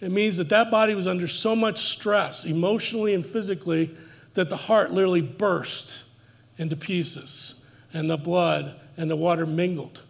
[0.00, 3.94] it means that that body was under so much stress, emotionally and physically,
[4.34, 6.02] that the heart literally burst
[6.58, 7.54] into pieces,
[7.92, 10.02] and the blood and the water mingled.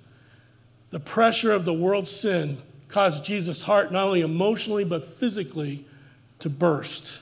[0.90, 2.58] The pressure of the world's sin
[2.97, 5.84] caused Jesus' heart not only emotionally but physically
[6.38, 7.20] to burst.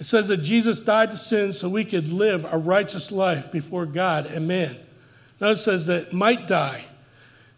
[0.00, 3.84] It says that Jesus died to sin so we could live a righteous life before
[3.84, 4.74] God and man.
[5.38, 6.86] Now it says that might die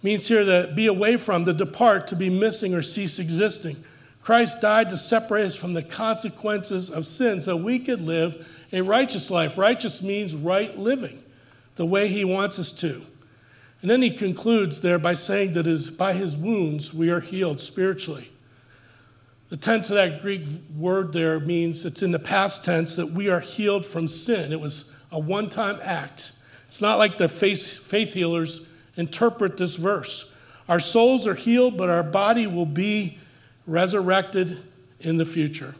[0.02, 3.84] means here to be away from, to depart, to be missing or cease existing.
[4.20, 8.80] Christ died to separate us from the consequences of sin so we could live a
[8.80, 9.56] righteous life.
[9.56, 11.22] Righteous means right living.
[11.76, 13.06] the way He wants us to.
[13.80, 17.60] And then he concludes there by saying that is by his wounds we are healed
[17.60, 18.30] spiritually.
[19.50, 23.28] The tense of that Greek word there means it's in the past tense that we
[23.28, 24.52] are healed from sin.
[24.52, 26.32] It was a one time act.
[26.66, 28.66] It's not like the faith, faith healers
[28.96, 30.30] interpret this verse.
[30.68, 33.18] Our souls are healed, but our body will be
[33.66, 34.62] resurrected
[35.00, 35.74] in the future.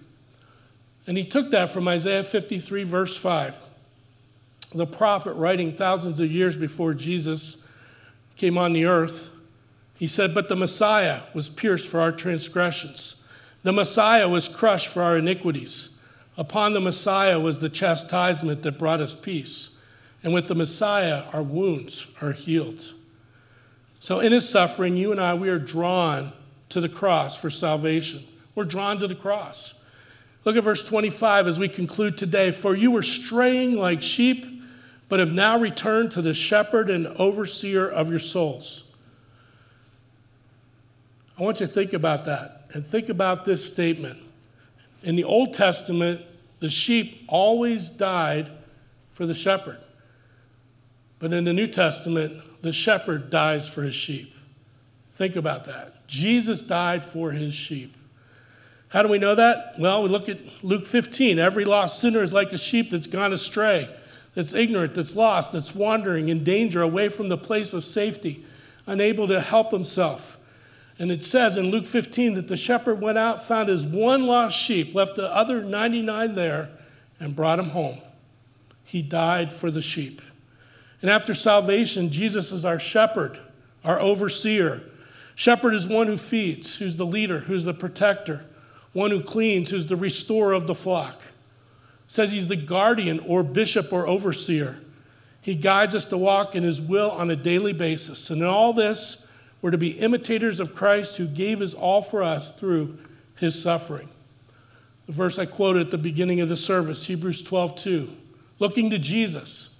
[1.06, 3.66] And he took that from Isaiah 53, verse 5.
[4.74, 7.67] The prophet, writing thousands of years before Jesus
[8.38, 9.30] came on the earth,
[9.96, 13.16] he said, But the Messiah was pierced for our transgressions,
[13.62, 15.90] the Messiah was crushed for our iniquities.
[16.38, 19.76] Upon the Messiah was the chastisement that brought us peace.
[20.22, 22.92] And with the Messiah, our wounds are healed.
[23.98, 26.32] So in his suffering, you and I, we are drawn
[26.68, 28.24] to the cross for salvation.
[28.54, 29.74] We're drawn to the cross.
[30.44, 32.52] Look at verse 25 as we conclude today.
[32.52, 34.46] For you were straying like sheep
[35.08, 38.84] but have now returned to the shepherd and overseer of your souls.
[41.38, 44.18] I want you to think about that and think about this statement.
[45.02, 46.22] In the Old Testament,
[46.60, 48.50] the sheep always died
[49.12, 49.78] for the shepherd.
[51.20, 54.34] But in the New Testament, the shepherd dies for his sheep.
[55.12, 56.06] Think about that.
[56.06, 57.96] Jesus died for his sheep.
[58.88, 59.74] How do we know that?
[59.78, 61.38] Well, we look at Luke 15.
[61.38, 63.88] Every lost sinner is like a sheep that's gone astray
[64.38, 68.44] that's ignorant, that's lost, that's wandering in danger away from the place of safety,
[68.86, 70.38] unable to help himself.
[70.96, 74.56] And it says in Luke 15 that the shepherd went out, found his one lost
[74.56, 76.68] sheep, left the other 99 there,
[77.18, 77.98] and brought him home.
[78.84, 80.22] He died for the sheep.
[81.02, 83.40] And after salvation, Jesus is our shepherd,
[83.82, 84.82] our overseer.
[85.34, 88.44] Shepherd is one who feeds, who's the leader, who's the protector,
[88.92, 91.22] one who cleans, who's the restorer of the flock
[92.08, 94.80] says he's the guardian or bishop or overseer.
[95.40, 98.30] He guides us to walk in his will on a daily basis.
[98.30, 99.26] And in all this,
[99.60, 102.98] we're to be imitators of Christ who gave his all for us through
[103.36, 104.08] his suffering.
[105.06, 108.16] The verse I quoted at the beginning of the service, Hebrews 12 2.
[108.58, 109.70] Looking to Jesus,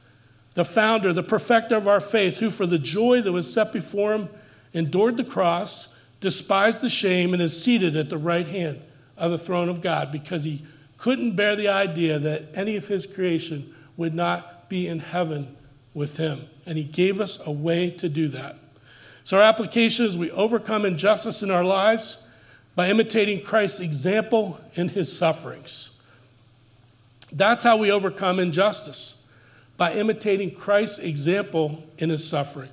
[0.55, 4.14] the founder, the perfecter of our faith, who for the joy that was set before
[4.14, 4.29] him
[4.72, 5.89] endured the cross,
[6.20, 8.81] despised the shame, and is seated at the right hand
[9.16, 10.64] of the throne of God because he
[10.99, 15.57] couldn't bear the idea that any of his creation would not be in heaven
[15.94, 16.46] with him.
[16.66, 18.57] And he gave us a way to do that.
[19.24, 22.22] So, our application is we overcome injustice in our lives
[22.74, 25.90] by imitating Christ's example in his sufferings.
[27.32, 29.26] That's how we overcome injustice,
[29.76, 32.70] by imitating Christ's example in his suffering.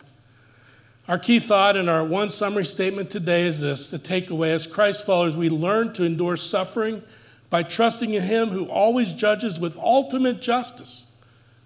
[1.08, 5.06] Our key thought and our one summary statement today is this the takeaway as Christ
[5.06, 7.04] followers, we learn to endure suffering
[7.50, 11.06] by trusting in Him who always judges with ultimate justice.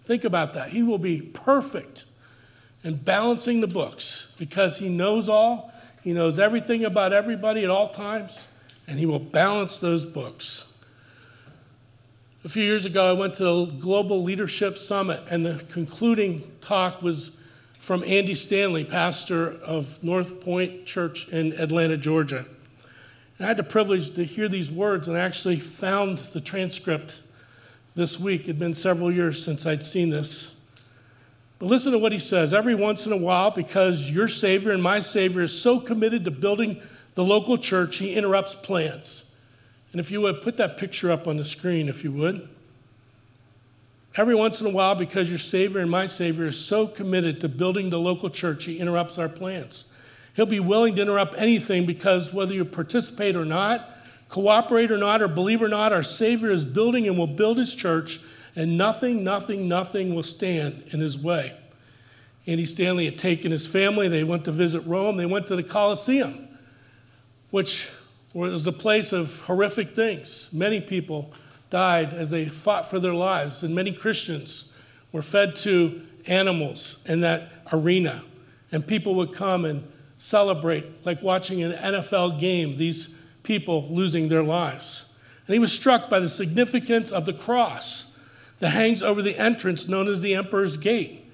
[0.04, 0.70] Think about that.
[0.70, 2.06] He will be perfect
[2.84, 5.74] in balancing the books because He knows all,
[6.04, 8.48] He knows everything about everybody at all times,
[8.88, 10.66] and He will balance those books.
[12.44, 17.02] A few years ago, I went to the Global Leadership Summit, and the concluding talk
[17.02, 17.32] was
[17.80, 22.46] from Andy Stanley, pastor of North Point Church in Atlanta, Georgia.
[23.40, 27.24] And I had the privilege to hear these words and I actually found the transcript
[27.96, 28.42] this week.
[28.42, 30.54] It had been several years since I'd seen this.
[31.58, 32.54] But listen to what he says.
[32.54, 36.32] Every once in a while, because your Savior and my Savior is so committed to
[36.32, 36.82] building
[37.16, 39.30] the local church, he interrupts plans.
[39.92, 42.48] And if you would, put that picture up on the screen, if you would.
[44.16, 47.50] Every once in a while, because your Savior and my Savior is so committed to
[47.50, 49.92] building the local church, he interrupts our plans.
[50.36, 53.90] He'll be willing to interrupt anything because whether you participate or not,
[54.30, 57.76] cooperate or not, or believe or not, our Savior is building and will build his
[57.76, 58.20] church,
[58.56, 61.56] and nothing, nothing, nothing will stand in his way.
[62.48, 65.64] Andy Stanley had taken his family, they went to visit Rome, they went to the
[65.64, 66.48] Colosseum,
[67.50, 67.90] which
[68.34, 70.50] was a place of horrific things.
[70.54, 71.34] Many people
[71.70, 74.66] died as they fought for their lives, and many Christians
[75.12, 78.24] were fed to animals in that arena.
[78.72, 84.44] And people would come and celebrate, like watching an NFL game, these people losing their
[84.44, 85.06] lives.
[85.48, 88.12] And he was struck by the significance of the cross
[88.60, 91.26] that hangs over the entrance known as the Emperor's Gate.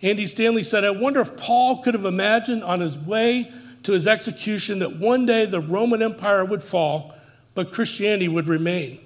[0.00, 3.52] Andy Stanley said, I wonder if Paul could have imagined on his way
[3.82, 7.14] to his execution that one day the Roman Empire would fall,
[7.54, 9.00] but Christianity would remain.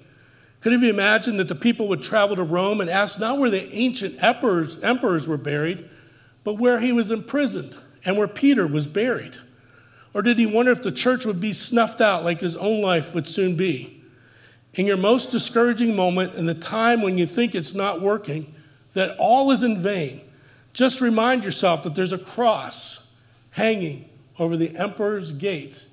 [0.59, 3.49] Could he have imagined that the people would travel to Rome and ask not where
[3.49, 5.89] the ancient emperors, emperors were buried,
[6.43, 7.75] but where he was imprisoned?
[8.07, 9.35] And where Peter was buried?
[10.13, 13.13] Or did he wonder if the church would be snuffed out like his own life
[13.13, 14.01] would soon be?
[14.75, 18.55] In your most discouraging moment, in the time when you think it's not working,
[18.93, 20.21] that all is in vain,
[20.77, 23.03] Just remind yourself that there's a cross
[23.49, 25.87] hanging over the emperor's gate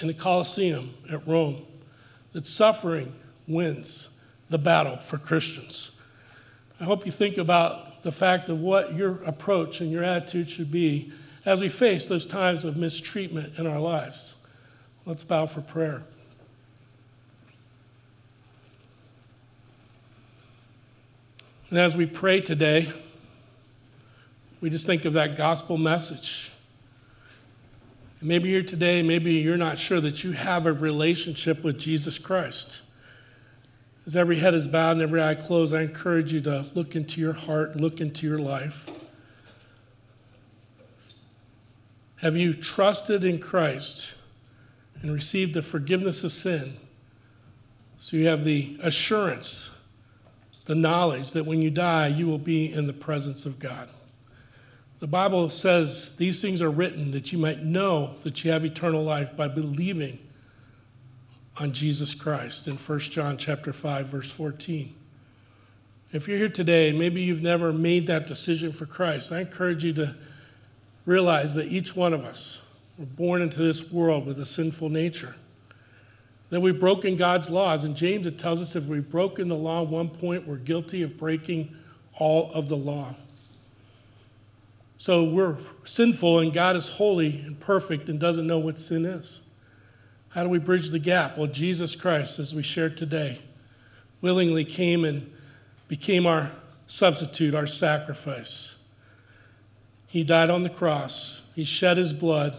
[0.00, 1.64] in the Colosseum at Rome,
[2.32, 3.14] that suffering
[3.46, 4.08] wins
[4.50, 5.92] the battle for Christians.
[6.80, 10.70] I hope you think about the fact of what your approach and your attitude should
[10.70, 11.10] be
[11.46, 14.36] as we face those times of mistreatment in our lives.
[15.06, 16.02] Let's bow for prayer.
[21.70, 22.92] And as we pray today,
[24.60, 26.52] we just think of that gospel message.
[28.20, 32.82] Maybe you're today, maybe you're not sure that you have a relationship with Jesus Christ.
[34.06, 37.20] As every head is bowed and every eye closed, I encourage you to look into
[37.20, 38.90] your heart, look into your life.
[42.16, 44.14] Have you trusted in Christ
[45.00, 46.76] and received the forgiveness of sin?
[47.96, 49.70] So you have the assurance,
[50.66, 53.88] the knowledge that when you die, you will be in the presence of God.
[55.00, 59.02] The Bible says these things are written that you might know that you have eternal
[59.02, 60.18] life by believing
[61.56, 64.94] on Jesus Christ in 1 John chapter 5 verse 14.
[66.12, 69.92] If you're here today, maybe you've never made that decision for Christ, I encourage you
[69.94, 70.14] to
[71.06, 72.62] realize that each one of us
[72.98, 75.36] were born into this world with a sinful nature.
[76.50, 77.84] That we've broken God's laws.
[77.84, 81.02] And James, it tells us if we've broken the law at one point, we're guilty
[81.02, 81.74] of breaking
[82.16, 83.14] all of the law.
[84.98, 89.42] So we're sinful, and God is holy and perfect and doesn't know what sin is.
[90.34, 91.38] How do we bridge the gap?
[91.38, 93.38] Well, Jesus Christ, as we shared today,
[94.20, 95.32] willingly came and
[95.86, 96.50] became our
[96.88, 98.74] substitute, our sacrifice.
[100.08, 102.56] He died on the cross, He shed His blood,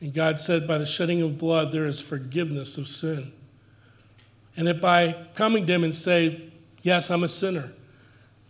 [0.00, 3.32] and God said, By the shedding of blood, there is forgiveness of sin.
[4.56, 7.72] And that by coming to Him and say, Yes, I'm a sinner.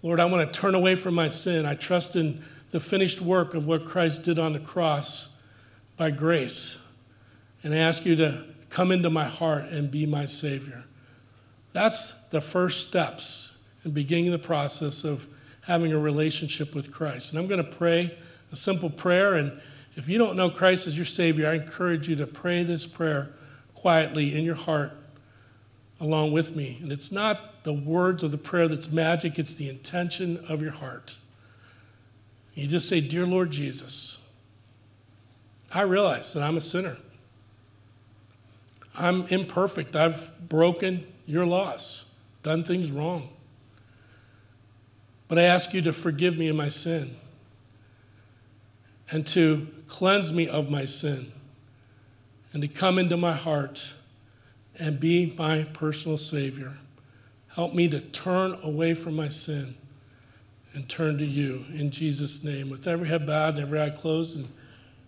[0.03, 1.67] Lord, I want to turn away from my sin.
[1.67, 5.31] I trust in the finished work of what Christ did on the cross
[5.97, 6.79] by grace.
[7.67, 10.85] And I ask you to come into my heart and be my Savior.
[11.73, 15.27] That's the first steps in beginning the process of
[15.63, 17.33] having a relationship with Christ.
[17.33, 18.17] And I'm going to pray
[18.53, 19.35] a simple prayer.
[19.35, 19.61] And
[19.97, 23.31] if you don't know Christ as your Savior, I encourage you to pray this prayer
[23.75, 24.93] quietly in your heart
[25.99, 26.79] along with me.
[26.81, 30.71] And it's not the words of the prayer that's magic, it's the intention of your
[30.71, 31.17] heart.
[32.55, 34.19] You just say, Dear Lord Jesus,
[35.75, 36.99] I realize that I'm a sinner.
[38.97, 39.95] I'm imperfect.
[39.95, 42.05] I've broken your laws,
[42.43, 43.31] done things wrong.
[45.29, 47.17] But I ask you to forgive me of my sin
[49.11, 51.33] and to cleanse me of my sin
[52.53, 53.93] and to come into my heart
[54.79, 56.75] and be my personal Savior.
[57.55, 59.77] Help me to turn away from my sin
[60.75, 62.69] and turn to you in Jesus' name.
[62.69, 64.49] With every head bowed and every eye closed, and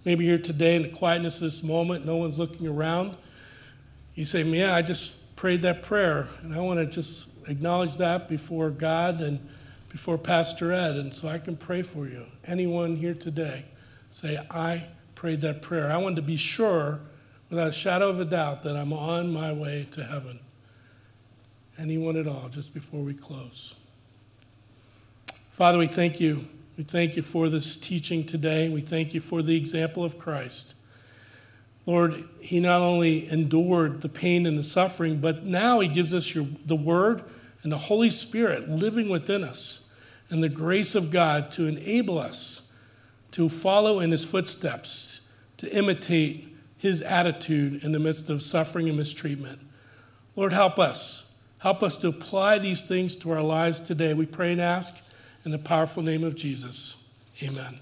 [0.04, 3.16] maybe here today in the quietness of this moment, no one's looking around,
[4.18, 8.26] you say, Yeah, I just prayed that prayer, and I want to just acknowledge that
[8.26, 9.38] before God and
[9.90, 12.26] before Pastor Ed, and so I can pray for you.
[12.44, 13.66] Anyone here today,
[14.10, 15.92] say, I prayed that prayer.
[15.92, 16.98] I want to be sure,
[17.48, 20.40] without a shadow of a doubt, that I'm on my way to heaven.
[21.78, 23.76] Anyone at all, just before we close.
[25.52, 26.44] Father, we thank you.
[26.76, 28.68] We thank you for this teaching today.
[28.68, 30.74] We thank you for the example of Christ.
[31.88, 36.34] Lord, he not only endured the pain and the suffering, but now he gives us
[36.34, 37.24] your, the Word
[37.62, 39.90] and the Holy Spirit living within us
[40.28, 42.68] and the grace of God to enable us
[43.30, 45.22] to follow in his footsteps,
[45.56, 49.58] to imitate his attitude in the midst of suffering and mistreatment.
[50.36, 51.24] Lord, help us.
[51.60, 54.12] Help us to apply these things to our lives today.
[54.12, 55.02] We pray and ask
[55.42, 57.02] in the powerful name of Jesus,
[57.42, 57.80] amen.